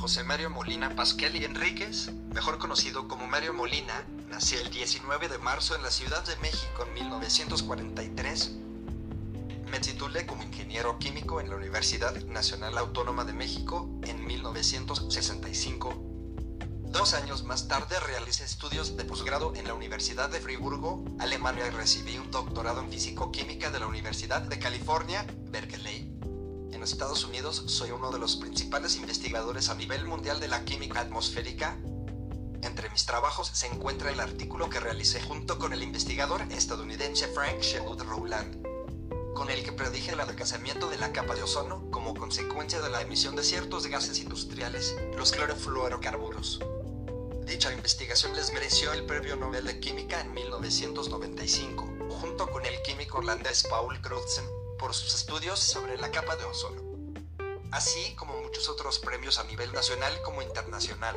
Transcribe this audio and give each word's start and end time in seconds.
José 0.00 0.24
Mario 0.24 0.50
Molina 0.50 0.94
Pasquel 0.94 1.36
y 1.36 1.44
Enríquez, 1.44 2.12
mejor 2.32 2.58
conocido 2.58 3.08
como 3.08 3.26
Mario 3.26 3.52
Molina, 3.52 4.06
nació 4.28 4.60
el 4.60 4.70
19 4.70 5.28
de 5.28 5.38
marzo 5.38 5.74
en 5.74 5.82
la 5.82 5.90
Ciudad 5.90 6.24
de 6.24 6.36
México 6.36 6.84
en 6.86 6.94
1943. 6.94 8.50
Me 9.70 9.80
titulé 9.80 10.26
como 10.26 10.42
ingeniero 10.42 10.98
químico 10.98 11.40
en 11.40 11.50
la 11.50 11.56
Universidad 11.56 12.14
Nacional 12.24 12.78
Autónoma 12.78 13.24
de 13.24 13.32
México 13.32 13.88
en 14.04 14.24
1965. 14.24 15.94
Dos 16.86 17.14
años 17.14 17.44
más 17.44 17.68
tarde 17.68 18.00
realicé 18.00 18.44
estudios 18.44 18.96
de 18.96 19.04
posgrado 19.04 19.54
en 19.54 19.66
la 19.66 19.74
Universidad 19.74 20.30
de 20.30 20.40
Friburgo, 20.40 21.04
Alemania 21.18 21.66
y 21.66 21.70
recibí 21.70 22.18
un 22.18 22.30
doctorado 22.30 22.80
en 22.80 22.90
físico-química 22.90 23.70
de 23.70 23.80
la 23.80 23.86
Universidad 23.86 24.42
de 24.42 24.58
California, 24.58 25.26
Berkeley. 25.50 26.17
En 26.78 26.84
Estados 26.84 27.24
Unidos 27.24 27.64
soy 27.66 27.90
uno 27.90 28.12
de 28.12 28.20
los 28.20 28.36
principales 28.36 28.94
investigadores 28.94 29.68
a 29.68 29.74
nivel 29.74 30.04
mundial 30.06 30.38
de 30.38 30.46
la 30.46 30.64
química 30.64 31.00
atmosférica. 31.00 31.76
Entre 32.62 32.88
mis 32.90 33.04
trabajos 33.04 33.50
se 33.52 33.66
encuentra 33.66 34.12
el 34.12 34.20
artículo 34.20 34.70
que 34.70 34.78
realicé 34.78 35.20
junto 35.20 35.58
con 35.58 35.72
el 35.72 35.82
investigador 35.82 36.40
estadounidense 36.52 37.26
Frank 37.26 37.58
Sherwood 37.62 38.02
Rowland, 38.02 38.64
con 39.34 39.50
el 39.50 39.64
que 39.64 39.72
predije 39.72 40.12
el 40.12 40.20
adelgazamiento 40.20 40.88
de 40.88 40.98
la 40.98 41.12
capa 41.12 41.34
de 41.34 41.42
ozono 41.42 41.90
como 41.90 42.14
consecuencia 42.14 42.80
de 42.80 42.90
la 42.90 43.02
emisión 43.02 43.34
de 43.34 43.42
ciertos 43.42 43.88
gases 43.88 44.20
industriales, 44.20 44.94
los 45.16 45.32
clorofluorocarburos. 45.32 46.60
Dicha 47.44 47.72
investigación 47.72 48.36
les 48.36 48.52
mereció 48.52 48.92
el 48.92 49.04
Premio 49.04 49.34
Nobel 49.34 49.64
de 49.64 49.80
Química 49.80 50.20
en 50.20 50.32
1995, 50.32 51.88
junto 52.08 52.48
con 52.48 52.64
el 52.64 52.80
químico 52.82 53.18
holandés 53.18 53.66
Paul 53.68 54.00
Crutzen 54.00 54.57
por 54.78 54.94
sus 54.94 55.14
estudios 55.14 55.58
sobre 55.58 55.98
la 55.98 56.10
capa 56.10 56.36
de 56.36 56.44
ozono, 56.44 56.80
así 57.72 58.14
como 58.14 58.40
muchos 58.40 58.68
otros 58.68 58.98
premios 58.98 59.38
a 59.38 59.44
nivel 59.44 59.72
nacional 59.72 60.22
como 60.22 60.40
internacional. 60.40 61.16